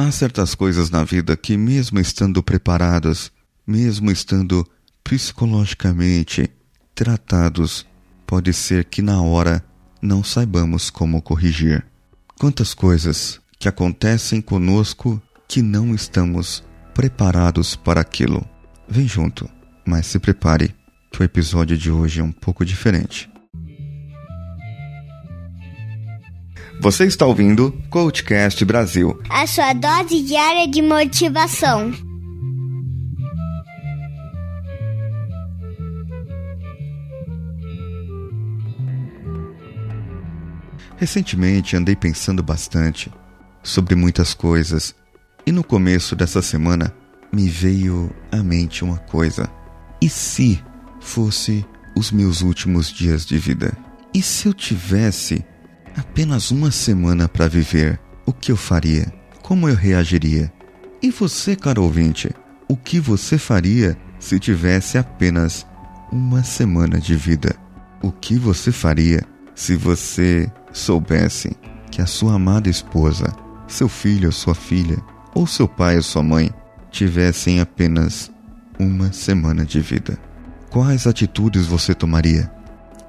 Há 0.00 0.12
certas 0.12 0.54
coisas 0.54 0.90
na 0.90 1.02
vida 1.02 1.36
que, 1.36 1.56
mesmo 1.56 1.98
estando 1.98 2.40
preparadas, 2.40 3.32
mesmo 3.66 4.12
estando 4.12 4.64
psicologicamente 5.02 6.48
tratados, 6.94 7.84
pode 8.24 8.52
ser 8.52 8.84
que 8.84 9.02
na 9.02 9.20
hora 9.20 9.60
não 10.00 10.22
saibamos 10.22 10.88
como 10.88 11.20
corrigir. 11.20 11.84
Quantas 12.38 12.74
coisas 12.74 13.40
que 13.58 13.68
acontecem 13.68 14.40
conosco 14.40 15.20
que 15.48 15.60
não 15.60 15.92
estamos 15.92 16.62
preparados 16.94 17.74
para 17.74 18.00
aquilo. 18.00 18.48
Vem 18.88 19.08
junto, 19.08 19.50
mas 19.84 20.06
se 20.06 20.20
prepare 20.20 20.76
que 21.10 21.20
o 21.20 21.24
episódio 21.24 21.76
de 21.76 21.90
hoje 21.90 22.20
é 22.20 22.22
um 22.22 22.30
pouco 22.30 22.64
diferente. 22.64 23.28
Você 26.80 27.06
está 27.06 27.26
ouvindo 27.26 27.72
Coachcast 27.90 28.64
Brasil 28.64 29.20
a 29.28 29.46
sua 29.48 29.72
dose 29.72 30.22
diária 30.22 30.68
de 30.68 30.80
motivação. 30.80 31.92
Recentemente 40.96 41.76
andei 41.76 41.96
pensando 41.96 42.44
bastante 42.44 43.10
sobre 43.60 43.96
muitas 43.96 44.32
coisas 44.32 44.94
e 45.44 45.50
no 45.50 45.64
começo 45.64 46.14
dessa 46.14 46.40
semana 46.40 46.94
me 47.32 47.48
veio 47.48 48.14
à 48.30 48.36
mente 48.36 48.84
uma 48.84 48.98
coisa. 48.98 49.50
E 50.00 50.08
se 50.08 50.62
fosse 51.00 51.66
os 51.96 52.12
meus 52.12 52.40
últimos 52.40 52.92
dias 52.92 53.26
de 53.26 53.36
vida? 53.36 53.76
E 54.14 54.22
se 54.22 54.46
eu 54.46 54.54
tivesse 54.54 55.44
apenas 55.98 56.50
uma 56.50 56.70
semana 56.70 57.28
para 57.28 57.48
viver, 57.48 58.00
o 58.24 58.32
que 58.32 58.52
eu 58.52 58.56
faria? 58.56 59.12
Como 59.42 59.68
eu 59.68 59.74
reagiria? 59.74 60.52
E 61.02 61.10
você, 61.10 61.56
caro 61.56 61.82
ouvinte, 61.82 62.30
o 62.68 62.76
que 62.76 63.00
você 63.00 63.38
faria 63.38 63.96
se 64.18 64.38
tivesse 64.38 64.98
apenas 64.98 65.66
uma 66.12 66.42
semana 66.42 66.98
de 66.98 67.16
vida? 67.16 67.54
O 68.02 68.12
que 68.12 68.36
você 68.36 68.70
faria 68.70 69.22
se 69.54 69.74
você 69.74 70.50
soubesse 70.72 71.56
que 71.90 72.00
a 72.00 72.06
sua 72.06 72.34
amada 72.34 72.68
esposa, 72.68 73.34
seu 73.66 73.88
filho 73.88 74.26
ou 74.26 74.32
sua 74.32 74.54
filha, 74.54 74.98
ou 75.34 75.46
seu 75.46 75.66
pai 75.66 75.96
ou 75.96 76.02
sua 76.02 76.22
mãe 76.22 76.50
tivessem 76.90 77.60
apenas 77.60 78.30
uma 78.78 79.12
semana 79.12 79.64
de 79.64 79.80
vida? 79.80 80.18
Quais 80.70 81.06
atitudes 81.06 81.66
você 81.66 81.94
tomaria 81.94 82.50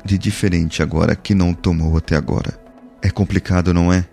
de 0.04 0.18
diferente 0.18 0.82
agora 0.82 1.16
que 1.16 1.36
não 1.36 1.54
tomou 1.54 1.98
até 1.98 2.16
agora? 2.16 2.69
É 3.02 3.10
complicado, 3.10 3.74
não 3.74 3.92
é? 3.92 4.06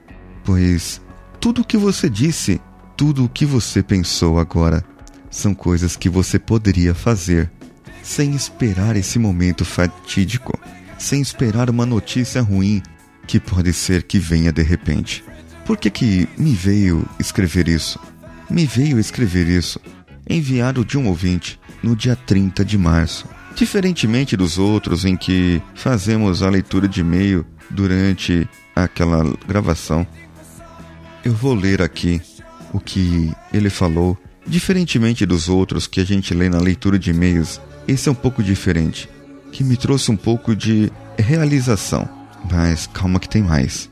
Pois 0.45 1.01
tudo 1.41 1.62
o 1.62 1.65
que 1.65 1.77
você 1.77 2.09
disse, 2.09 2.61
tudo 2.97 3.25
o 3.25 3.28
que 3.28 3.45
você 3.45 3.83
pensou 3.83 4.39
agora, 4.39 4.84
são 5.31 5.55
coisas 5.55 5.97
que 5.97 6.09
você 6.09 6.39
poderia 6.39 6.95
fazer 6.95 7.51
sem 8.03 8.34
esperar 8.34 8.97
esse 8.97 9.19
momento 9.19 9.65
fatídico, 9.65 10.59
sem 10.98 11.20
esperar 11.20 11.69
uma 11.69 11.84
notícia 11.84 12.41
ruim 12.41 12.83
que 13.27 13.41
pode 13.41 13.73
ser 13.73 14.05
que 14.05 14.19
venha 14.19 14.53
de 14.53 14.62
repente. 14.62 15.25
Por 15.65 15.77
que, 15.77 15.91
que 15.91 16.28
me 16.39 16.55
veio 16.55 17.05
escrever 17.19 17.69
isso? 17.69 17.98
Me 18.48 18.65
veio 18.65 18.98
escrever 18.98 19.48
isso, 19.48 19.81
enviado 20.28 20.84
de 20.84 20.97
um 20.97 21.09
ouvinte 21.09 21.59
no 21.83 21.97
dia 21.97 22.15
30 22.15 22.65
de 22.65 22.78
março. 22.78 23.27
Diferentemente 23.56 24.37
dos 24.37 24.59
outros 24.59 25.05
em 25.05 25.17
que 25.17 25.61
fazemos 25.75 26.43
a 26.43 26.48
leitura 26.48 26.87
de 26.87 27.00
e-mail 27.00 27.45
durante 27.71 28.48
aquela 28.77 29.25
gravação, 29.49 30.07
eu 31.25 31.33
vou 31.33 31.55
ler 31.55 31.81
aqui 31.81 32.21
o 32.73 32.79
que 32.79 33.33
ele 33.53 33.71
falou. 33.71 34.17
Diferentemente 34.47 35.27
dos 35.27 35.49
outros 35.49 35.87
que 35.87 35.99
a 35.99 36.05
gente 36.05 36.35
lê 36.35 36.49
na 36.49 36.59
leitura 36.59 36.99
de 36.99 37.11
e-mails, 37.11 37.61
esse 37.89 38.09
é 38.09 38.13
um 38.13 38.15
pouco 38.15 38.43
diferente, 38.43 39.09
que 39.51 39.65
me 39.65 39.77
trouxe 39.77 40.11
um 40.11 40.17
pouco 40.17 40.55
de 40.55 40.93
realização. 41.19 42.09
Mas 42.49 42.87
calma 42.87 43.19
que 43.19 43.28
tem 43.28 43.43
mais. 43.43 43.91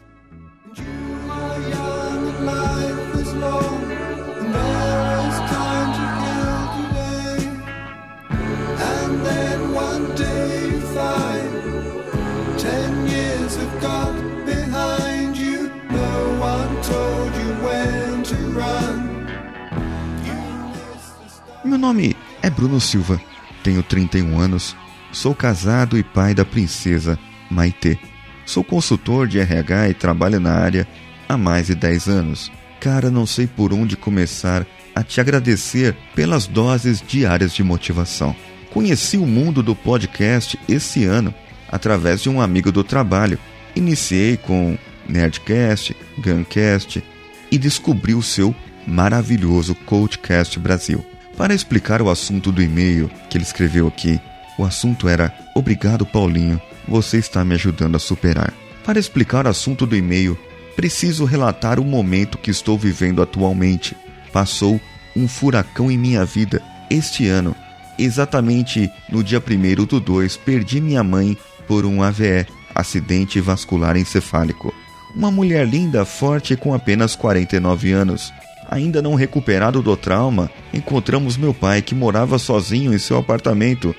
Nome 21.84 22.16
é 22.42 22.48
Bruno 22.48 22.80
Silva, 22.80 23.20
tenho 23.62 23.82
31 23.82 24.40
anos, 24.40 24.74
sou 25.12 25.34
casado 25.34 25.98
e 25.98 26.02
pai 26.02 26.32
da 26.32 26.42
princesa 26.42 27.18
Maitê. 27.50 27.98
Sou 28.46 28.64
consultor 28.64 29.28
de 29.28 29.38
RH 29.38 29.90
e 29.90 29.94
trabalho 29.94 30.40
na 30.40 30.54
área 30.54 30.88
há 31.28 31.36
mais 31.36 31.66
de 31.66 31.74
10 31.74 32.08
anos. 32.08 32.50
Cara, 32.80 33.10
não 33.10 33.26
sei 33.26 33.46
por 33.46 33.70
onde 33.70 33.98
começar 33.98 34.66
a 34.94 35.02
te 35.02 35.20
agradecer 35.20 35.94
pelas 36.14 36.46
doses 36.46 37.04
diárias 37.06 37.52
de 37.52 37.62
motivação. 37.62 38.34
Conheci 38.70 39.18
o 39.18 39.26
mundo 39.26 39.62
do 39.62 39.76
podcast 39.76 40.58
esse 40.66 41.04
ano 41.04 41.34
através 41.68 42.22
de 42.22 42.30
um 42.30 42.40
amigo 42.40 42.72
do 42.72 42.82
trabalho. 42.82 43.38
Iniciei 43.76 44.38
com 44.38 44.78
Nerdcast, 45.06 45.94
Guncast 46.16 47.04
e 47.50 47.58
descobri 47.58 48.14
o 48.14 48.22
seu 48.22 48.56
maravilhoso 48.86 49.74
Coachcast 49.74 50.58
Brasil. 50.58 51.04
Para 51.36 51.54
explicar 51.54 52.00
o 52.00 52.08
assunto 52.08 52.52
do 52.52 52.62
e-mail 52.62 53.10
que 53.28 53.36
ele 53.36 53.44
escreveu 53.44 53.88
aqui, 53.88 54.20
o 54.58 54.64
assunto 54.64 55.08
era: 55.08 55.34
Obrigado, 55.54 56.06
Paulinho, 56.06 56.60
você 56.86 57.18
está 57.18 57.44
me 57.44 57.54
ajudando 57.54 57.96
a 57.96 57.98
superar. 57.98 58.52
Para 58.84 58.98
explicar 58.98 59.46
o 59.46 59.50
assunto 59.50 59.86
do 59.86 59.96
e-mail, 59.96 60.38
preciso 60.76 61.24
relatar 61.24 61.80
o 61.80 61.84
momento 61.84 62.38
que 62.38 62.50
estou 62.50 62.78
vivendo 62.78 63.20
atualmente. 63.20 63.96
Passou 64.32 64.80
um 65.16 65.26
furacão 65.26 65.90
em 65.90 65.98
minha 65.98 66.24
vida 66.24 66.62
este 66.90 67.26
ano. 67.26 67.54
Exatamente 67.98 68.90
no 69.08 69.22
dia 69.22 69.40
1 69.40 69.84
do 69.84 70.00
2, 70.00 70.36
perdi 70.38 70.80
minha 70.80 71.02
mãe 71.02 71.36
por 71.66 71.84
um 71.86 72.02
AVE, 72.02 72.46
acidente 72.74 73.40
vascular 73.40 73.96
encefálico. 73.96 74.74
Uma 75.14 75.30
mulher 75.30 75.66
linda, 75.66 76.04
forte 76.04 76.56
com 76.56 76.74
apenas 76.74 77.14
49 77.14 77.92
anos. 77.92 78.32
Ainda 78.74 79.00
não 79.00 79.14
recuperado 79.14 79.80
do 79.80 79.96
trauma, 79.96 80.50
encontramos 80.72 81.36
meu 81.36 81.54
pai 81.54 81.80
que 81.80 81.94
morava 81.94 82.40
sozinho 82.40 82.92
em 82.92 82.98
seu 82.98 83.16
apartamento, 83.16 83.94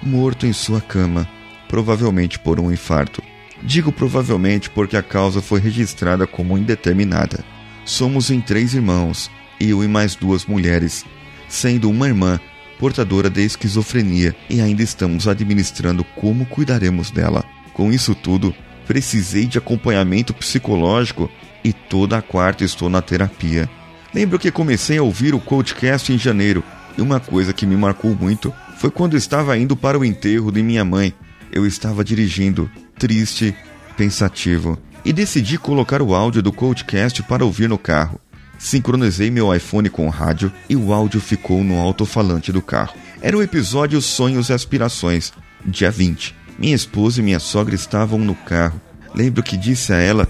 morto 0.00 0.46
em 0.46 0.52
sua 0.52 0.80
cama, 0.80 1.28
provavelmente 1.66 2.38
por 2.38 2.60
um 2.60 2.70
infarto. 2.70 3.20
Digo 3.60 3.90
provavelmente 3.90 4.70
porque 4.70 4.96
a 4.96 5.02
causa 5.02 5.42
foi 5.42 5.58
registrada 5.58 6.28
como 6.28 6.56
indeterminada. 6.56 7.44
Somos 7.84 8.30
em 8.30 8.40
três 8.40 8.72
irmãos, 8.72 9.28
eu 9.58 9.82
e 9.82 9.88
mais 9.88 10.14
duas 10.14 10.46
mulheres, 10.46 11.04
sendo 11.48 11.90
uma 11.90 12.06
irmã 12.06 12.38
portadora 12.78 13.28
de 13.28 13.44
esquizofrenia 13.44 14.32
e 14.48 14.60
ainda 14.60 14.80
estamos 14.84 15.26
administrando 15.26 16.04
como 16.04 16.46
cuidaremos 16.46 17.10
dela. 17.10 17.44
Com 17.72 17.90
isso 17.90 18.14
tudo, 18.14 18.54
precisei 18.86 19.46
de 19.46 19.58
acompanhamento 19.58 20.32
psicológico 20.32 21.28
e 21.64 21.72
toda 21.72 22.16
a 22.16 22.22
quarta 22.22 22.62
estou 22.62 22.88
na 22.88 23.02
terapia. 23.02 23.68
Lembro 24.12 24.38
que 24.38 24.50
comecei 24.50 24.98
a 24.98 25.02
ouvir 25.02 25.34
o 25.34 25.40
Coachcast 25.40 26.12
em 26.12 26.18
janeiro 26.18 26.64
e 26.98 27.02
uma 27.02 27.20
coisa 27.20 27.52
que 27.52 27.64
me 27.64 27.76
marcou 27.76 28.14
muito 28.14 28.52
foi 28.76 28.90
quando 28.90 29.16
estava 29.16 29.56
indo 29.56 29.76
para 29.76 29.98
o 29.98 30.04
enterro 30.04 30.50
de 30.50 30.62
minha 30.62 30.84
mãe. 30.84 31.14
Eu 31.52 31.66
estava 31.66 32.02
dirigindo, 32.02 32.70
triste, 32.98 33.54
pensativo, 33.96 34.78
e 35.04 35.12
decidi 35.12 35.58
colocar 35.58 36.02
o 36.02 36.14
áudio 36.14 36.42
do 36.42 36.52
Coachcast 36.52 37.22
para 37.22 37.44
ouvir 37.44 37.68
no 37.68 37.78
carro. 37.78 38.20
Sincronizei 38.58 39.30
meu 39.30 39.54
iPhone 39.54 39.88
com 39.88 40.06
o 40.06 40.10
rádio 40.10 40.52
e 40.68 40.76
o 40.76 40.92
áudio 40.92 41.20
ficou 41.20 41.62
no 41.62 41.78
alto-falante 41.78 42.52
do 42.52 42.60
carro. 42.60 42.94
Era 43.22 43.36
o 43.36 43.42
episódio 43.42 44.00
Sonhos 44.02 44.48
e 44.48 44.52
Aspirações, 44.52 45.32
dia 45.64 45.90
20. 45.90 46.34
Minha 46.58 46.74
esposa 46.74 47.20
e 47.20 47.22
minha 47.22 47.38
sogra 47.38 47.74
estavam 47.74 48.18
no 48.18 48.34
carro. 48.34 48.80
Lembro 49.14 49.42
que 49.42 49.56
disse 49.56 49.92
a 49.92 49.96
ela 49.96 50.28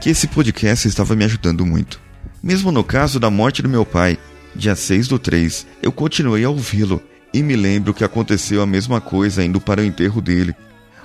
que 0.00 0.10
esse 0.10 0.26
podcast 0.26 0.88
estava 0.88 1.14
me 1.14 1.24
ajudando 1.24 1.64
muito. 1.64 2.07
Mesmo 2.42 2.70
no 2.70 2.84
caso 2.84 3.18
da 3.18 3.30
morte 3.30 3.62
do 3.62 3.68
meu 3.68 3.84
pai, 3.84 4.18
dia 4.54 4.74
6 4.76 5.08
do 5.08 5.18
3, 5.18 5.66
eu 5.82 5.90
continuei 5.90 6.44
a 6.44 6.50
ouvi-lo 6.50 7.02
e 7.32 7.42
me 7.42 7.56
lembro 7.56 7.92
que 7.92 8.04
aconteceu 8.04 8.62
a 8.62 8.66
mesma 8.66 9.00
coisa 9.00 9.44
indo 9.44 9.60
para 9.60 9.80
o 9.80 9.84
enterro 9.84 10.20
dele. 10.20 10.54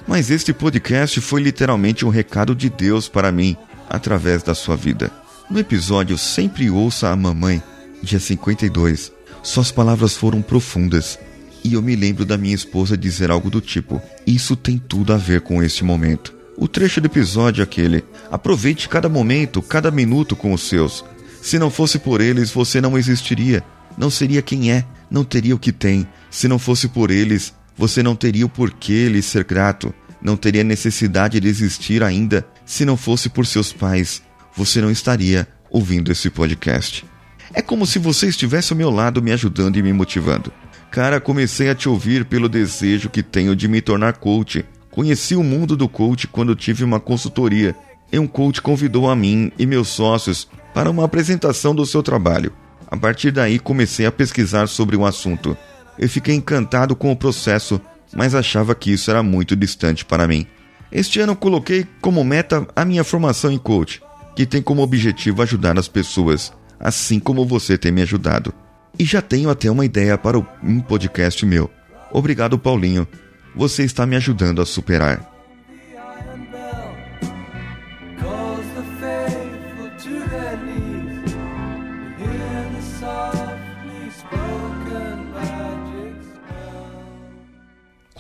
Mas 0.08 0.30
este 0.30 0.54
podcast 0.54 1.20
foi 1.22 1.42
literalmente 1.42 2.06
um 2.06 2.10
recado 2.10 2.56
de 2.56 2.70
Deus 2.70 3.08
para 3.08 3.32
mim 3.32 3.58
através 3.90 4.44
da 4.44 4.54
sua 4.54 4.76
vida. 4.76 5.12
No 5.50 5.60
episódio 5.60 6.18
Sempre 6.18 6.70
Ouça 6.70 7.10
a 7.10 7.16
Mamãe, 7.16 7.62
dia 8.02 8.20
52, 8.20 9.12
suas 9.42 9.72
palavras 9.72 10.16
foram 10.16 10.42
profundas 10.42 11.18
e 11.64 11.74
eu 11.74 11.82
me 11.82 11.96
lembro 11.96 12.26
da 12.26 12.38
minha 12.38 12.56
esposa 12.56 12.98
dizer 12.98 13.32
algo 13.32 13.50
do 13.50 13.62
tipo: 13.62 14.02
Isso 14.28 14.56
tem 14.56 14.78
tudo 14.78 15.14
a 15.14 15.18
ver 15.18 15.42
com 15.42 15.64
este 15.64 15.84
momento. 15.84 16.34
O 16.58 16.68
trecho 16.68 17.02
do 17.02 17.08
episódio 17.08 17.62
é 17.62 17.64
aquele: 17.64 18.04
Aproveite 18.30 18.90
cada 18.90 19.08
momento, 19.08 19.62
cada 19.62 19.90
minuto 19.90 20.36
com 20.36 20.54
os 20.54 20.62
seus. 20.64 21.04
Se 21.44 21.60
não 21.60 21.70
fosse 21.70 22.00
por 22.00 22.22
eles, 22.22 22.52
você 22.52 22.80
não 22.80 22.98
existiria. 22.98 23.62
Não 23.98 24.10
seria 24.10 24.42
quem 24.42 24.72
é, 24.72 24.86
não 25.12 25.26
teria 25.26 25.54
o 25.54 25.60
que 25.60 25.74
tem. 25.74 26.08
Se 26.32 26.48
não 26.48 26.58
fosse 26.58 26.88
por 26.88 27.12
eles, 27.12 27.54
você 27.78 28.02
não 28.02 28.16
teria 28.16 28.46
o 28.46 28.50
porquê 28.50 29.10
lhes 29.10 29.26
ser 29.26 29.44
grato. 29.44 29.94
Não 30.22 30.38
teria 30.38 30.64
necessidade 30.64 31.42
de 31.42 31.48
existir 31.50 32.02
ainda. 32.02 32.48
Se 32.66 32.86
não 32.86 32.96
fosse 32.96 33.28
por 33.28 33.46
seus 33.46 33.74
pais, 33.74 34.24
você 34.56 34.80
não 34.80 34.90
estaria 34.90 35.46
ouvindo 35.70 36.14
esse 36.14 36.30
podcast. 36.30 37.04
É 37.54 37.62
como 37.62 37.86
se 37.86 38.00
você 38.00 38.28
estivesse 38.28 38.72
ao 38.72 38.78
meu 38.78 38.90
lado 38.90 39.22
me 39.22 39.34
ajudando 39.34 39.76
e 39.76 39.84
me 39.84 39.92
motivando. 39.92 40.50
Cara, 40.90 41.20
comecei 41.20 41.70
a 41.70 41.76
te 41.76 41.90
ouvir 41.90 42.24
pelo 42.24 42.48
desejo 42.48 43.10
que 43.10 43.22
tenho 43.22 43.54
de 43.54 43.68
me 43.68 43.82
tornar 43.82 44.14
coach. 44.14 44.64
Conheci 44.90 45.36
o 45.36 45.44
mundo 45.44 45.76
do 45.76 45.90
coach 45.90 46.26
quando 46.26 46.56
tive 46.56 46.86
uma 46.86 47.02
consultoria 47.02 47.76
e 48.14 48.18
um 48.18 48.28
coach 48.28 48.62
convidou 48.62 49.10
a 49.10 49.16
mim 49.16 49.52
e 49.60 49.66
meus 49.66 49.90
sócios 49.90 50.48
para 50.74 50.90
uma 50.90 51.06
apresentação 51.06 51.74
do 51.76 51.86
seu 51.86 52.02
trabalho. 52.02 52.52
A 52.88 52.98
partir 52.98 53.32
daí 53.32 53.60
comecei 53.60 54.06
a 54.06 54.12
pesquisar 54.12 54.68
sobre 54.68 54.96
o 54.96 55.06
assunto. 55.06 55.58
Eu 55.98 56.10
fiquei 56.10 56.36
encantado 56.36 56.96
com 56.96 57.12
o 57.12 57.16
processo, 57.16 57.80
mas 58.14 58.36
achava 58.36 58.76
que 58.76 58.92
isso 58.92 59.10
era 59.10 59.24
muito 59.24 59.56
distante 59.56 60.06
para 60.06 60.28
mim. 60.28 60.46
Este 60.92 61.20
ano 61.20 61.36
coloquei 61.36 61.88
como 62.02 62.24
meta 62.24 62.68
a 62.76 62.86
minha 62.86 63.04
formação 63.04 63.52
em 63.52 63.58
coach, 63.58 64.02
que 64.36 64.46
tem 64.46 64.62
como 64.62 64.84
objetivo 64.84 65.42
ajudar 65.42 65.78
as 65.78 65.88
pessoas, 65.88 66.54
assim 66.80 67.20
como 67.20 67.46
você 67.46 67.78
tem 67.78 67.92
me 67.92 68.02
ajudado. 68.04 68.54
E 68.98 69.04
já 69.04 69.22
tenho 69.22 69.50
até 69.50 69.72
uma 69.72 69.86
ideia 69.86 70.18
para 70.18 70.38
um 70.38 70.80
podcast 70.80 71.44
meu. 71.46 71.70
Obrigado, 72.12 72.60
Paulinho. 72.60 73.08
Você 73.56 73.84
está 73.84 74.06
me 74.06 74.16
ajudando 74.16 74.62
a 74.62 74.66
superar. 74.66 75.33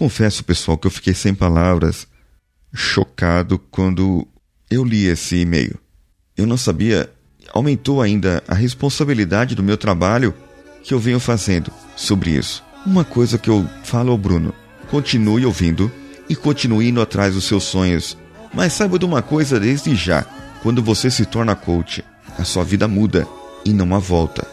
Confesso, 0.04 0.44
pessoal, 0.44 0.78
que 0.78 0.86
eu 0.86 0.92
fiquei 0.92 1.14
sem 1.14 1.34
palavras, 1.34 2.06
chocado 2.74 3.58
quando 3.58 4.28
eu 4.70 4.84
li 4.84 5.06
esse 5.06 5.38
e-mail. 5.38 5.80
Eu 6.36 6.46
não 6.46 6.58
sabia, 6.58 7.10
aumentou 7.54 8.02
ainda 8.02 8.44
a 8.46 8.54
responsabilidade 8.54 9.56
do 9.56 9.64
meu 9.64 9.78
trabalho 9.78 10.34
que 10.84 10.94
eu 10.94 11.00
venho 11.00 11.22
fazendo 11.22 11.72
sobre 11.96 12.32
isso. 12.32 12.62
Uma 12.86 13.06
coisa 13.06 13.38
que 13.38 13.50
eu 13.50 13.66
falo 13.86 14.12
ao 14.12 14.18
Bruno: 14.18 14.54
continue 14.92 15.46
ouvindo 15.46 15.90
e 16.28 16.36
continue 16.36 16.90
indo 16.90 17.02
atrás 17.02 17.34
dos 17.34 17.46
seus 17.46 17.64
sonhos. 17.64 18.18
Mas 18.54 18.74
saiba 18.74 19.00
de 19.00 19.06
uma 19.06 19.22
coisa 19.22 19.58
desde 19.58 19.96
já: 19.96 20.24
quando 20.62 20.84
você 20.84 21.10
se 21.10 21.26
torna 21.26 21.56
coach, 21.56 22.04
a 22.38 22.44
sua 22.44 22.66
vida 22.66 22.90
muda 22.90 23.26
e 23.64 23.72
não 23.72 23.96
a 23.96 24.00
volta. 24.00 24.46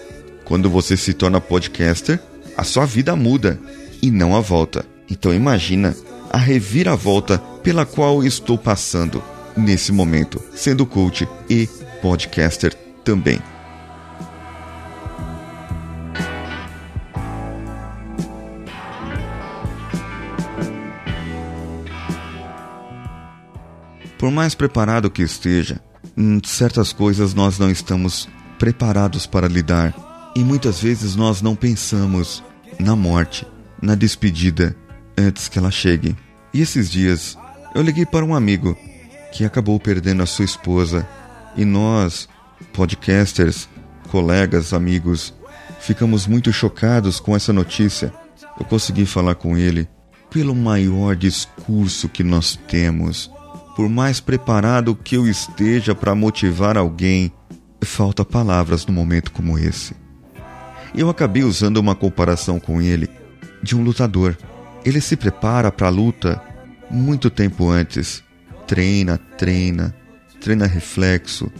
Quando 0.45 0.71
você 0.71 0.97
se 0.97 1.13
torna 1.13 1.41
podcaster, 1.41 2.21
a 2.57 2.63
sua 2.63 2.87
vida 2.87 3.17
muda 3.17 3.59
e 4.01 4.13
não 4.13 4.37
a 4.37 4.41
volta. 4.41 4.87
Então 5.11 5.35
imagina 5.35 5.97
a 6.31 6.39
reviravolta 6.39 7.39
pela 7.63 7.85
qual 7.85 8.23
estou 8.23 8.57
passando 8.57 9.23
nesse 9.57 9.91
momento, 9.91 10.41
sendo 10.55 10.87
coach 10.87 11.29
e 11.49 11.69
podcaster 12.01 12.73
também. 13.05 13.41
Por 24.17 24.31
mais 24.31 24.55
preparado 24.55 25.11
que 25.11 25.23
esteja, 25.23 25.81
certas 26.45 26.93
coisas 26.93 27.33
nós 27.33 27.59
não 27.59 27.71
estamos 27.71 28.29
preparados 28.59 29.27
para 29.27 29.49
lidar 29.49 29.95
e 30.37 30.45
muitas 30.45 30.81
vezes 30.81 31.17
nós 31.17 31.41
não 31.41 31.57
pensamos 31.57 32.45
na 32.79 32.95
morte, 32.95 33.47
na 33.83 33.95
despedida 33.95 34.77
antes 35.21 35.49
que 35.49 35.59
ela 35.59 35.71
chegue. 35.71 36.17
E 36.53 36.61
esses 36.61 36.91
dias 36.91 37.39
eu 37.75 37.83
liguei 37.83 38.05
para 38.05 38.25
um 38.25 38.35
amigo 38.35 38.77
que 39.33 39.45
acabou 39.45 39.79
perdendo 39.79 40.23
a 40.23 40.27
sua 40.27 40.45
esposa 40.45 41.07
e 41.57 41.65
nós, 41.65 42.29
podcasters, 42.73 43.69
colegas, 44.09 44.73
amigos, 44.73 45.33
ficamos 45.81 46.27
muito 46.27 46.53
chocados 46.53 47.21
com 47.21 47.37
essa 47.37 47.53
notícia. 47.53 48.13
Eu 48.59 48.67
consegui 48.67 49.07
falar 49.07 49.37
com 49.37 49.57
ele 49.57 49.89
pelo 50.31 50.55
maior 50.55 51.15
discurso 51.15 52.09
que 52.09 52.25
nós 52.25 52.59
temos. 52.69 53.31
Por 53.77 53.89
mais 53.89 54.21
preparado 54.21 54.95
que 54.95 55.17
eu 55.17 55.29
esteja 55.29 55.95
para 55.95 56.15
motivar 56.15 56.77
alguém, 56.77 57.33
falta 57.83 58.25
palavras 58.25 58.85
num 58.85 58.93
momento 58.93 59.33
como 59.33 59.59
esse. 59.59 59.95
Eu 60.95 61.09
acabei 61.09 61.45
usando 61.45 61.77
uma 61.77 61.95
comparação 61.95 62.59
com 62.59 62.83
ele 62.83 63.09
de 63.63 63.77
um 63.77 63.83
lutador. 63.83 64.37
Ele 64.85 65.01
se 65.01 65.17
prepara 65.17 65.71
para 65.71 65.89
a 65.89 65.91
luta 65.91 66.43
muito 66.91 67.31
tempo 67.31 67.69
antes. 67.69 68.23
Treina, 68.67 69.19
treina, 69.19 69.95
treina 70.41 70.67
reflexo, 70.67 71.51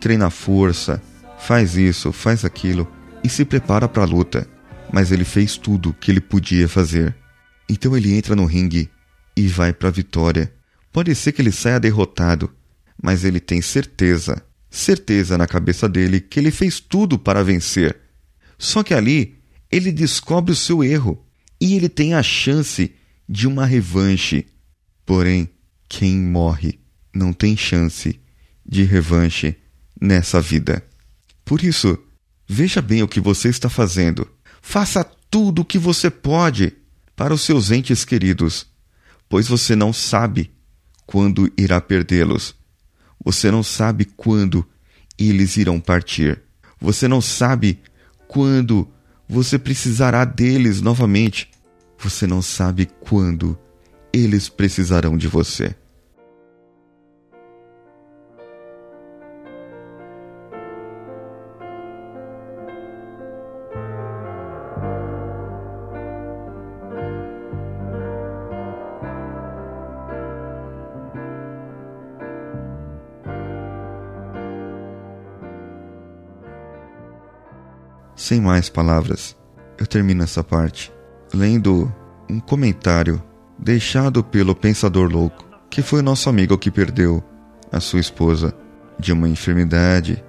treina 0.00 0.30
força, 0.30 1.02
faz 1.38 1.76
isso, 1.76 2.12
faz 2.12 2.44
aquilo 2.44 2.90
e 3.22 3.28
se 3.28 3.44
prepara 3.44 3.88
para 3.88 4.02
a 4.02 4.06
luta. 4.06 4.46
Mas 4.92 5.12
ele 5.12 5.24
fez 5.24 5.56
tudo 5.56 5.90
o 5.90 5.94
que 5.94 6.10
ele 6.10 6.20
podia 6.20 6.68
fazer. 6.68 7.14
Então 7.68 7.96
ele 7.96 8.14
entra 8.14 8.34
no 8.34 8.44
ringue 8.44 8.90
e 9.36 9.46
vai 9.46 9.72
para 9.72 9.88
a 9.88 9.92
vitória. 9.92 10.52
Pode 10.92 11.14
ser 11.14 11.32
que 11.32 11.40
ele 11.40 11.52
saia 11.52 11.80
derrotado, 11.80 12.52
mas 13.02 13.24
ele 13.24 13.40
tem 13.40 13.62
certeza, 13.62 14.42
certeza 14.70 15.38
na 15.38 15.46
cabeça 15.46 15.88
dele 15.88 16.20
que 16.20 16.38
ele 16.38 16.50
fez 16.50 16.80
tudo 16.80 17.18
para 17.18 17.42
vencer. 17.42 17.96
Só 18.58 18.82
que 18.82 18.92
ali 18.92 19.38
ele 19.70 19.90
descobre 19.90 20.52
o 20.52 20.56
seu 20.56 20.84
erro 20.84 21.24
e 21.62 21.76
ele 21.76 21.88
tem 21.88 22.12
a 22.12 22.24
chance 22.24 22.92
de 23.28 23.46
uma 23.46 23.64
revanche. 23.64 24.48
Porém, 25.06 25.48
quem 25.88 26.18
morre 26.18 26.80
não 27.14 27.32
tem 27.32 27.56
chance 27.56 28.20
de 28.66 28.82
revanche 28.82 29.54
nessa 30.00 30.40
vida. 30.40 30.84
Por 31.44 31.62
isso, 31.62 31.96
veja 32.48 32.82
bem 32.82 33.04
o 33.04 33.06
que 33.06 33.20
você 33.20 33.48
está 33.48 33.70
fazendo. 33.70 34.28
Faça 34.60 35.04
tudo 35.30 35.62
o 35.62 35.64
que 35.64 35.78
você 35.78 36.10
pode 36.10 36.72
para 37.14 37.32
os 37.32 37.42
seus 37.42 37.70
entes 37.70 38.04
queridos, 38.04 38.66
pois 39.28 39.46
você 39.46 39.76
não 39.76 39.92
sabe 39.92 40.50
quando 41.06 41.48
irá 41.56 41.80
perdê-los. 41.80 42.56
Você 43.24 43.52
não 43.52 43.62
sabe 43.62 44.04
quando 44.04 44.68
eles 45.16 45.56
irão 45.56 45.78
partir. 45.78 46.42
Você 46.80 47.06
não 47.06 47.20
sabe 47.20 47.78
quando 48.26 48.92
você 49.28 49.58
precisará 49.58 50.24
deles 50.24 50.80
novamente. 50.80 51.50
Você 51.98 52.26
não 52.26 52.42
sabe 52.42 52.88
quando 53.00 53.58
eles 54.12 54.48
precisarão 54.48 55.16
de 55.16 55.28
você. 55.28 55.74
Sem 78.22 78.40
mais 78.40 78.68
palavras, 78.68 79.36
eu 79.76 79.84
termino 79.84 80.22
essa 80.22 80.44
parte 80.44 80.92
lendo 81.34 81.92
um 82.30 82.38
comentário 82.38 83.20
deixado 83.58 84.22
pelo 84.22 84.54
Pensador 84.54 85.10
Louco, 85.10 85.44
que 85.68 85.82
foi 85.82 85.98
o 85.98 86.04
nosso 86.04 86.30
amigo 86.30 86.56
que 86.56 86.70
perdeu 86.70 87.20
a 87.72 87.80
sua 87.80 87.98
esposa 87.98 88.54
de 88.96 89.12
uma 89.12 89.28
enfermidade, 89.28 90.22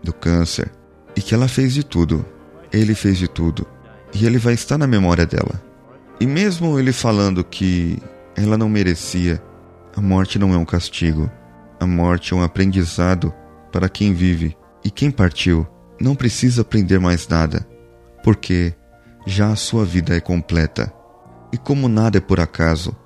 do 0.00 0.12
câncer, 0.12 0.70
e 1.16 1.20
que 1.20 1.34
ela 1.34 1.48
fez 1.48 1.74
de 1.74 1.82
tudo. 1.82 2.24
Ele 2.72 2.94
fez 2.94 3.18
de 3.18 3.26
tudo. 3.26 3.66
E 4.14 4.24
ele 4.24 4.38
vai 4.38 4.54
estar 4.54 4.78
na 4.78 4.86
memória 4.86 5.26
dela. 5.26 5.60
E 6.20 6.26
mesmo 6.28 6.78
ele 6.78 6.92
falando 6.92 7.42
que 7.42 7.98
ela 8.36 8.56
não 8.56 8.68
merecia, 8.68 9.42
a 9.96 10.00
morte 10.00 10.38
não 10.38 10.54
é 10.54 10.56
um 10.56 10.64
castigo. 10.64 11.28
A 11.80 11.86
morte 11.86 12.32
é 12.32 12.36
um 12.36 12.44
aprendizado 12.44 13.34
para 13.72 13.88
quem 13.88 14.14
vive. 14.14 14.56
E 14.84 14.90
quem 14.90 15.10
partiu 15.10 15.66
não 16.00 16.14
precisa 16.14 16.62
aprender 16.62 16.98
mais 16.98 17.28
nada, 17.28 17.66
porque 18.24 18.72
já 19.26 19.48
a 19.50 19.56
sua 19.56 19.84
vida 19.84 20.16
é 20.16 20.20
completa. 20.20 20.92
E 21.52 21.58
como 21.58 21.88
nada 21.88 22.18
é 22.18 22.20
por 22.20 22.40
acaso, 22.40 22.96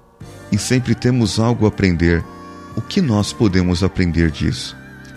e 0.52 0.58
sempre 0.58 0.94
temos 0.94 1.40
algo 1.40 1.64
a 1.64 1.68
aprender, 1.68 2.22
o 2.76 2.80
que 2.80 3.00
nós 3.00 3.32
podemos 3.32 3.82
aprender 3.82 4.30
disso? 4.30 4.76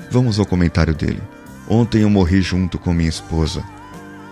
Vamos 0.10 0.40
ao 0.40 0.46
comentário 0.46 0.96
dele. 0.96 1.22
Ontem 1.70 2.02
eu 2.02 2.10
morri 2.10 2.42
junto 2.42 2.80
com 2.80 2.94
minha 2.94 3.10
esposa. 3.10 3.64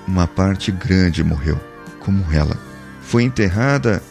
Uma 0.07 0.25
parte 0.25 0.71
grande 0.71 1.23
morreu, 1.23 1.59
como 1.99 2.25
ela. 2.31 2.57
Foi 3.01 3.23
enterrada 3.23 4.01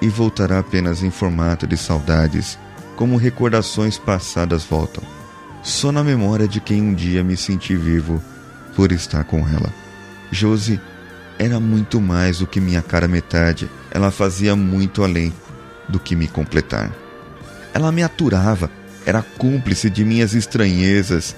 e 0.00 0.08
voltará 0.08 0.58
apenas 0.58 1.02
em 1.02 1.10
formato 1.10 1.66
de 1.66 1.76
saudades, 1.76 2.58
como 2.96 3.16
recordações 3.16 3.98
passadas 3.98 4.64
voltam. 4.64 5.02
Só 5.62 5.90
na 5.90 6.04
memória 6.04 6.46
de 6.46 6.60
quem 6.60 6.82
um 6.82 6.94
dia 6.94 7.24
me 7.24 7.36
senti 7.36 7.74
vivo 7.76 8.22
por 8.76 8.92
estar 8.92 9.24
com 9.24 9.38
ela. 9.38 9.72
Josie 10.30 10.78
era 11.38 11.58
muito 11.58 12.00
mais 12.00 12.38
do 12.38 12.46
que 12.46 12.60
minha 12.60 12.82
cara 12.82 13.08
metade. 13.08 13.70
Ela 13.90 14.10
fazia 14.10 14.54
muito 14.54 15.02
além 15.02 15.32
do 15.88 15.98
que 15.98 16.14
me 16.14 16.28
completar. 16.28 16.92
Ela 17.72 17.90
me 17.90 18.02
aturava, 18.02 18.70
era 19.06 19.22
cúmplice 19.22 19.88
de 19.88 20.04
minhas 20.04 20.34
estranhezas 20.34 21.34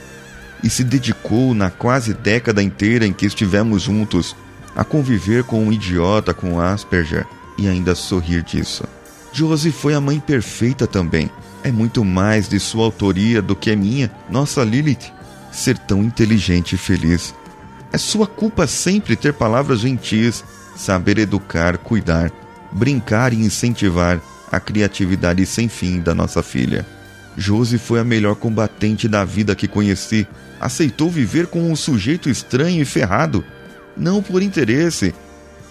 e 0.62 0.68
se 0.68 0.82
dedicou 0.82 1.54
na 1.54 1.70
quase 1.70 2.12
década 2.12 2.62
inteira 2.62 3.06
em 3.06 3.12
que 3.12 3.26
estivemos 3.26 3.82
juntos 3.82 4.36
a 4.74 4.82
conviver 4.84 5.44
com 5.44 5.64
um 5.64 5.72
idiota 5.72 6.34
com 6.34 6.60
Asperger 6.60 7.26
e 7.56 7.68
ainda 7.68 7.94
sorrir 7.94 8.42
disso. 8.42 8.84
Josie 9.32 9.72
foi 9.72 9.94
a 9.94 10.00
mãe 10.00 10.18
perfeita 10.18 10.86
também. 10.86 11.30
É 11.62 11.70
muito 11.70 12.04
mais 12.04 12.48
de 12.48 12.58
sua 12.58 12.84
autoria 12.84 13.42
do 13.42 13.54
que 13.54 13.74
minha, 13.76 14.10
nossa 14.30 14.64
Lilith, 14.64 15.12
ser 15.50 15.78
tão 15.78 16.02
inteligente 16.02 16.74
e 16.74 16.78
feliz. 16.78 17.34
É 17.92 17.98
sua 17.98 18.26
culpa 18.26 18.66
sempre 18.66 19.16
ter 19.16 19.32
palavras 19.32 19.80
gentis, 19.80 20.44
saber 20.76 21.18
educar, 21.18 21.78
cuidar, 21.78 22.30
brincar 22.72 23.32
e 23.32 23.36
incentivar 23.36 24.20
a 24.50 24.60
criatividade 24.60 25.44
sem 25.46 25.68
fim 25.68 26.00
da 26.00 26.14
nossa 26.14 26.42
filha. 26.42 26.86
Josie 27.36 27.78
foi 27.78 28.00
a 28.00 28.04
melhor 28.04 28.34
combatente 28.34 29.08
da 29.08 29.24
vida 29.24 29.54
que 29.54 29.68
conheci. 29.68 30.26
Aceitou 30.60 31.08
viver 31.08 31.46
com 31.46 31.70
um 31.70 31.76
sujeito 31.76 32.28
estranho 32.28 32.82
e 32.82 32.84
ferrado, 32.84 33.44
não 33.96 34.22
por 34.22 34.42
interesse, 34.42 35.14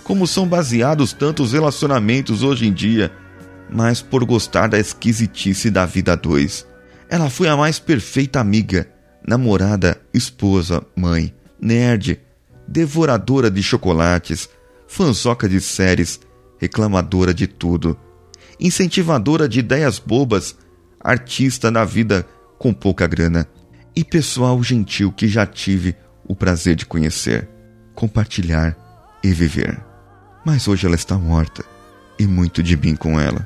como 0.03 0.25
são 0.25 0.47
baseados 0.47 1.11
tantos 1.11 1.51
relacionamentos 1.51 2.41
hoje 2.41 2.65
em 2.65 2.73
dia, 2.73 3.11
mas 3.69 4.01
por 4.01 4.23
gostar 4.23 4.67
da 4.67 4.79
esquisitice 4.79 5.69
da 5.69 5.85
vida 5.85 6.15
dois. 6.15 6.65
Ela 7.09 7.29
foi 7.29 7.49
a 7.49 7.57
mais 7.57 7.79
perfeita 7.79 8.39
amiga, 8.39 8.87
namorada, 9.27 10.01
esposa, 10.13 10.81
mãe, 10.95 11.33
nerd, 11.61 12.19
devoradora 12.67 13.51
de 13.51 13.61
chocolates, 13.61 14.49
fanzoca 14.87 15.47
de 15.49 15.59
séries, 15.59 16.19
reclamadora 16.57 17.33
de 17.33 17.45
tudo, 17.45 17.97
incentivadora 18.59 19.47
de 19.47 19.59
ideias 19.59 19.99
bobas, 19.99 20.55
artista 20.99 21.69
na 21.69 21.83
vida 21.83 22.25
com 22.57 22.73
pouca 22.73 23.05
grana 23.05 23.47
e 23.95 24.03
pessoal 24.03 24.63
gentil 24.63 25.11
que 25.11 25.27
já 25.27 25.45
tive 25.45 25.95
o 26.25 26.35
prazer 26.35 26.75
de 26.75 26.85
conhecer, 26.85 27.47
compartilhar 27.93 28.75
e 29.23 29.31
viver 29.31 29.87
mas 30.47 30.65
hoje 30.65 30.85
ela 30.85 30.95
está 30.95 31.17
morta, 31.17 31.65
e 32.17 32.25
muito 32.25 32.63
de 32.63 32.77
mim 32.77 32.95
com 32.95 33.19
ela. 33.19 33.45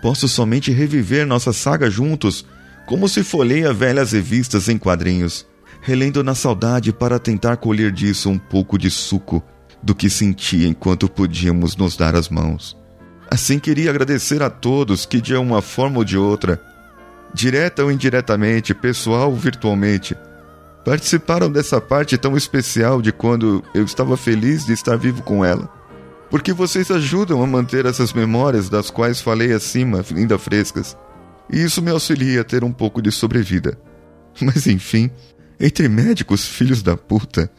Posso 0.00 0.28
somente 0.28 0.70
reviver 0.70 1.26
nossa 1.26 1.52
saga 1.52 1.90
juntos, 1.90 2.46
como 2.88 3.06
se 3.06 3.22
folheia 3.22 3.70
velhas 3.70 4.12
revistas 4.12 4.66
em 4.66 4.78
quadrinhos, 4.78 5.46
relendo 5.82 6.24
na 6.24 6.34
saudade 6.34 6.90
para 6.90 7.18
tentar 7.18 7.58
colher 7.58 7.92
disso 7.92 8.30
um 8.30 8.38
pouco 8.38 8.78
de 8.78 8.90
suco 8.90 9.42
do 9.82 9.94
que 9.94 10.08
sentia 10.08 10.66
enquanto 10.66 11.06
podíamos 11.06 11.76
nos 11.76 11.98
dar 11.98 12.16
as 12.16 12.30
mãos. 12.30 12.74
Assim 13.30 13.58
queria 13.58 13.90
agradecer 13.90 14.42
a 14.42 14.48
todos 14.48 15.04
que, 15.04 15.20
de 15.20 15.34
uma 15.34 15.60
forma 15.60 15.98
ou 15.98 16.04
de 16.04 16.16
outra, 16.16 16.58
direta 17.34 17.84
ou 17.84 17.92
indiretamente, 17.92 18.72
pessoal 18.72 19.28
ou 19.30 19.36
virtualmente, 19.36 20.16
participaram 20.82 21.52
dessa 21.52 21.82
parte 21.82 22.16
tão 22.16 22.38
especial 22.38 23.02
de 23.02 23.12
quando 23.12 23.62
eu 23.74 23.84
estava 23.84 24.16
feliz 24.16 24.64
de 24.64 24.72
estar 24.72 24.96
vivo 24.96 25.22
com 25.22 25.44
ela 25.44 25.76
porque 26.30 26.52
vocês 26.52 26.90
ajudam 26.90 27.42
a 27.42 27.46
manter 27.46 27.86
essas 27.86 28.12
memórias 28.12 28.68
das 28.68 28.90
quais 28.90 29.20
falei 29.20 29.52
acima 29.52 30.04
ainda 30.14 30.38
frescas. 30.38 30.96
E 31.50 31.62
isso 31.62 31.80
me 31.82 31.90
auxilia 31.90 32.42
a 32.42 32.44
ter 32.44 32.64
um 32.64 32.72
pouco 32.72 33.00
de 33.00 33.10
sobrevida. 33.10 33.78
Mas 34.40 34.66
enfim, 34.66 35.10
entre 35.58 35.88
médicos 35.88 36.46
filhos 36.46 36.82
da 36.82 36.96
puta 36.96 37.50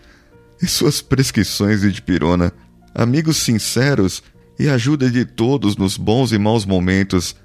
e 0.62 0.67
suas 0.67 1.01
prescrições 1.01 1.81
de 1.81 2.01
pirona, 2.01 2.53
amigos 2.93 3.38
sinceros 3.38 4.24
e 4.58 4.67
ajuda 4.67 5.10
de 5.10 5.25
todos 5.25 5.75
nos 5.77 5.98
bons 5.98 6.31
e 6.31 6.38
maus 6.38 6.65
momentos, 6.65 7.36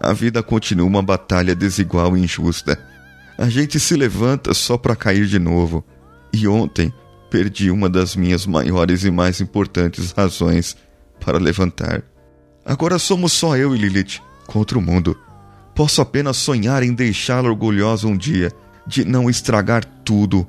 a 0.00 0.12
vida 0.12 0.42
continua 0.42 0.86
uma 0.86 1.02
batalha 1.02 1.54
desigual 1.54 2.16
e 2.16 2.20
injusta. 2.20 2.78
A 3.38 3.48
gente 3.48 3.78
se 3.78 3.94
levanta 3.94 4.52
só 4.54 4.76
para 4.76 4.96
cair 4.96 5.26
de 5.26 5.38
novo. 5.38 5.84
E 6.32 6.46
ontem, 6.48 6.92
perdi 7.30 7.70
uma 7.70 7.88
das 7.88 8.16
minhas 8.16 8.46
maiores 8.46 9.04
e 9.04 9.10
mais 9.10 9.40
importantes 9.40 10.12
razões 10.12 10.76
para 11.20 11.38
levantar. 11.38 12.02
Agora 12.64 12.98
somos 12.98 13.32
só 13.32 13.56
eu 13.56 13.74
e 13.74 13.78
Lilith 13.78 14.20
contra 14.46 14.78
o 14.78 14.82
mundo. 14.82 15.16
Posso 15.76 16.00
apenas 16.00 16.38
sonhar 16.38 16.82
em 16.82 16.94
deixá-la 16.94 17.50
orgulhosa 17.50 18.08
um 18.08 18.16
dia, 18.16 18.50
de 18.86 19.04
não 19.04 19.28
estragar 19.28 19.84
tudo, 20.02 20.48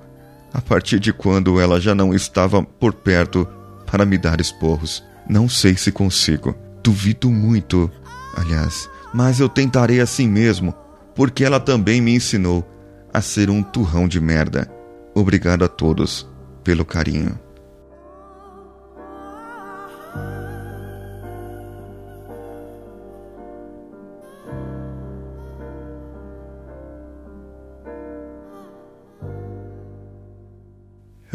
a 0.53 0.61
partir 0.61 1.01
de 1.01 1.11
quando 1.11 1.59
ela 1.59 1.81
já 1.81 1.93
não 1.93 2.13
estava 2.13 2.63
por 2.63 2.93
perto 2.93 3.45
para 3.85 4.05
me 4.05 4.17
dar 4.17 4.39
esporros. 4.39 5.03
Não 5.29 5.49
sei 5.49 5.75
se 5.75 5.91
consigo. 5.91 6.55
Duvido 6.81 7.29
muito, 7.29 7.91
aliás, 8.37 8.89
mas 9.13 9.41
eu 9.41 9.49
tentarei 9.49 9.99
assim 9.99 10.29
mesmo, 10.29 10.73
porque 11.13 11.43
ela 11.43 11.59
também 11.59 11.99
me 11.99 12.15
ensinou 12.15 12.65
a 13.13 13.21
ser 13.21 13.49
um 13.49 13.61
turrão 13.61 14.07
de 14.07 14.21
merda. 14.21 14.71
Obrigado 15.13 15.65
a 15.65 15.67
todos 15.67 16.25
pelo 16.63 16.85
carinho. 16.85 17.37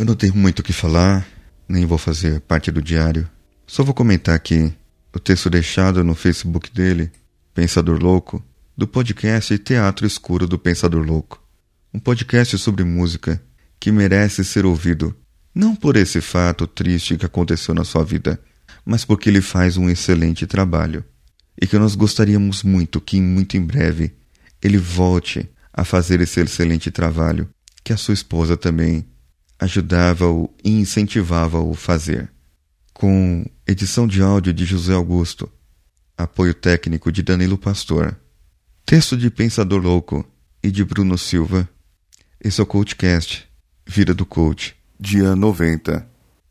Eu 0.02 0.06
não 0.06 0.16
tenho 0.16 0.34
muito 0.34 0.58
o 0.58 0.62
que 0.64 0.72
falar, 0.72 1.24
nem 1.68 1.86
vou 1.86 1.96
fazer 1.96 2.40
parte 2.40 2.72
do 2.72 2.82
diário. 2.82 3.30
Só 3.64 3.84
vou 3.84 3.94
comentar 3.94 4.34
aqui 4.34 4.74
o 5.14 5.20
texto 5.20 5.48
deixado 5.48 6.02
no 6.02 6.12
Facebook 6.12 6.74
dele, 6.74 7.08
Pensador 7.54 8.02
Louco, 8.02 8.44
do 8.76 8.84
podcast 8.84 9.56
Teatro 9.58 10.04
Escuro 10.04 10.48
do 10.48 10.58
Pensador 10.58 11.06
Louco. 11.06 11.40
Um 11.94 12.00
podcast 12.00 12.58
sobre 12.58 12.82
música 12.82 13.40
que 13.78 13.92
merece 13.92 14.44
ser 14.44 14.66
ouvido 14.66 15.16
não 15.54 15.76
por 15.76 15.96
esse 15.96 16.20
fato 16.20 16.66
triste 16.66 17.16
que 17.16 17.24
aconteceu 17.24 17.72
na 17.72 17.84
sua 17.84 18.02
vida, 18.02 18.40
mas 18.84 19.04
porque 19.04 19.28
ele 19.28 19.40
faz 19.40 19.76
um 19.76 19.88
excelente 19.88 20.48
trabalho. 20.48 21.04
E 21.56 21.64
que 21.64 21.78
nós 21.78 21.94
gostaríamos 21.94 22.64
muito 22.64 23.00
que, 23.00 23.20
muito 23.20 23.56
em 23.56 23.64
breve, 23.64 24.12
ele 24.60 24.78
volte 24.78 25.48
a 25.72 25.84
fazer 25.84 26.20
esse 26.20 26.40
excelente 26.40 26.90
trabalho 26.90 27.48
que 27.84 27.92
a 27.92 27.96
sua 27.96 28.14
esposa 28.14 28.56
também 28.56 29.06
ajudava-o 29.62 30.52
e 30.64 30.70
incentivava-o 30.70 31.70
a 31.70 31.76
fazer. 31.76 32.30
Com 32.92 33.44
edição 33.66 34.06
de 34.06 34.20
áudio 34.20 34.52
de 34.52 34.64
José 34.64 34.92
Augusto, 34.92 35.50
apoio 36.16 36.52
técnico 36.52 37.12
de 37.12 37.22
Danilo 37.22 37.56
Pastor, 37.56 38.18
texto 38.84 39.16
de 39.16 39.30
Pensador 39.30 39.80
Louco 39.80 40.28
e 40.62 40.70
de 40.70 40.84
Bruno 40.84 41.16
Silva, 41.16 41.68
esse 42.40 42.60
é 42.60 42.64
o 42.64 42.66
CoachCast, 42.66 43.48
Vida 43.86 44.12
do 44.12 44.26
Coach 44.26 44.76
dia 44.98 45.34
90, 45.34 46.08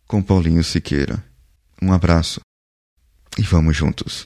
com 0.07 0.21
Paulinho 0.21 0.63
Siqueira. 0.63 1.23
Um 1.81 1.93
abraço 1.93 2.39
e 3.37 3.41
vamos 3.43 3.75
juntos. 3.75 4.19